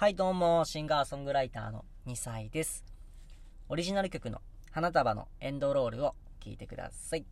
[0.00, 2.84] はい、どうも、シンガーソングライターの2歳です。
[3.68, 4.40] オリジナル曲の
[4.70, 7.26] 花束のエンドロールを聴いてください。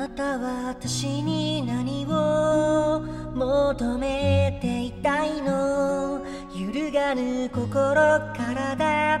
[0.00, 3.00] なたは私に何を
[3.34, 6.24] 求めていたいの？
[6.56, 9.18] 揺るがぬ心からだ。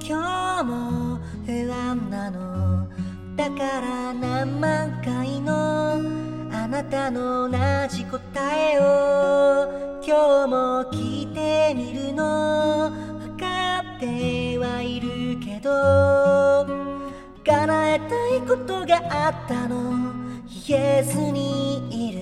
[0.00, 2.88] 今日も不安なの。
[3.36, 6.00] だから何万回の
[6.54, 7.58] あなたの同
[7.94, 8.18] じ答
[8.50, 10.00] えを。
[10.02, 12.88] 今日も聞いてみるの。
[13.18, 15.97] 分かってはいるけど。
[18.38, 20.14] いことがあったの。
[20.66, 22.18] 言えずにいる。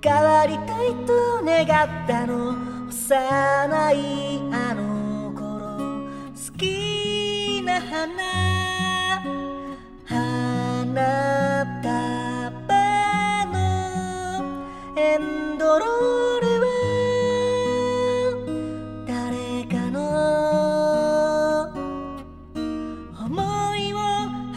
[0.00, 2.56] 変わりたいと願ったの。
[2.88, 4.57] 幼い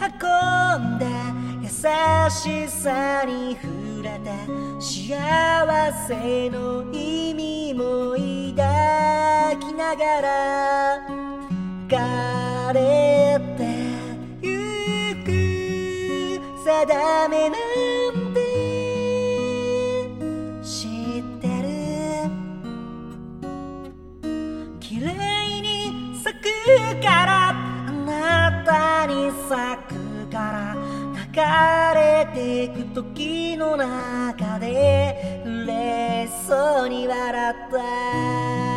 [0.04, 1.06] 運んだ
[1.62, 1.68] 優
[2.28, 4.32] しさに触れた
[4.80, 5.16] 幸
[6.08, 8.16] せの意味も
[8.56, 11.06] 抱きながら
[11.86, 13.62] 枯れて
[14.42, 15.28] ゆく
[16.64, 17.71] 定めない
[31.32, 38.71] 枯れてく時の中で嬉しそうに笑った。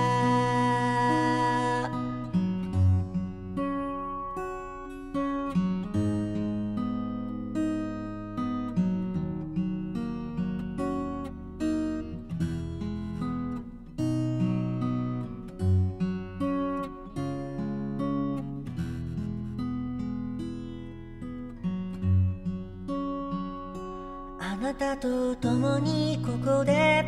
[24.55, 27.03] あなたと共にここで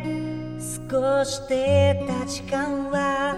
[0.90, 3.34] 過ごしてた時間は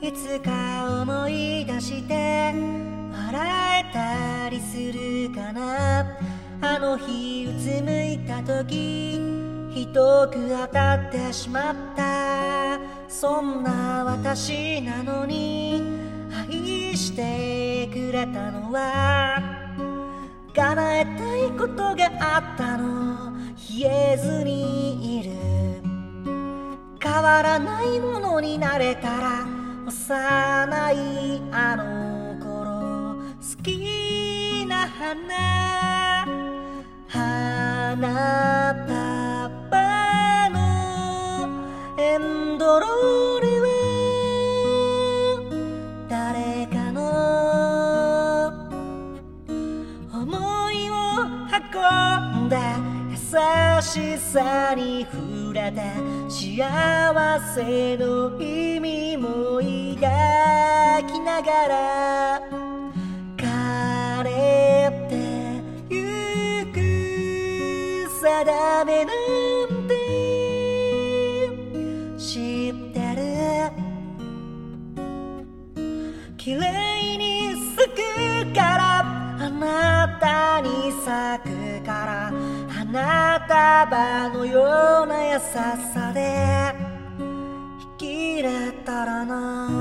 [0.00, 2.52] いつか思い出して
[3.12, 6.18] 笑えたりするかな。
[6.60, 9.20] あの日うつむいた時
[9.72, 12.80] ひどく当たってしまった。
[13.08, 15.80] そんな私なのに
[16.32, 19.40] 愛してくれたのは
[20.52, 23.27] 叶えたいことがあったの。
[23.78, 25.30] 言えずにいる。
[27.00, 29.46] 変わらないものになれたら
[29.86, 35.47] 幼いあの頃好きな花
[53.88, 55.80] しさに触れて
[56.28, 59.62] 幸せの意味も
[59.94, 62.38] 抱きながら
[63.38, 64.28] 枯れ
[65.08, 65.14] て
[65.88, 66.76] ゆく
[68.20, 69.94] 定めなんて
[72.18, 73.24] 知ってる？
[76.36, 77.96] 綺麗に咲く
[78.54, 81.67] からあなたに咲く。
[82.90, 85.42] 花束のような優し
[85.92, 86.72] さで
[87.18, 89.77] 生きれたらな。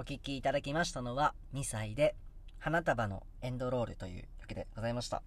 [0.00, 2.14] お聴きいただきましたのは2歳で
[2.60, 5.24] 花束のエンドロールという曲でございました。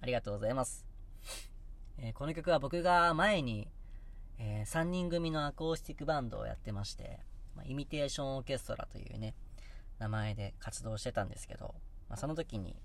[0.00, 0.86] ありがとうございます。
[1.98, 3.66] えーこの曲は僕が前に、
[4.38, 7.18] え3人組のアコースティックバンドをやってまして、
[7.56, 9.34] まあイミテーションオーケストラというね、
[9.98, 11.74] 名前で活動してたんですけど、
[12.08, 12.76] まあ、その時に、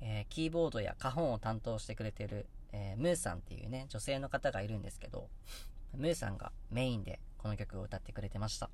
[0.00, 5.28] えーキーボードやカホンを担当してくれてる、えムーさんっていうね、女性の方がいるんですけど、
[5.94, 8.70] ムーさんがメインでこの曲を歌ってくれてました。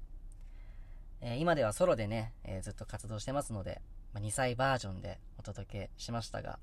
[1.21, 3.81] えー今ではソロでね、えーずっと活動してますので、
[4.13, 6.59] まあ、2歳バージョンでお届けしましたが、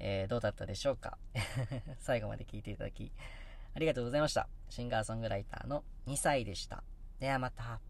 [0.00, 1.18] えーどうだったでしょうか？
[2.00, 3.10] 最後まで聞いていただき、
[3.74, 4.48] ありがとうございました。
[4.68, 6.82] シンガーソングライターの2歳でした。
[7.20, 7.80] ではまた。